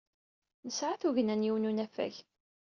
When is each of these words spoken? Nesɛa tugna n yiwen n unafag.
Nesɛa 0.67 0.95
tugna 1.01 1.35
n 1.35 1.45
yiwen 1.45 1.63
n 1.67 1.69
unafag. 1.69 2.13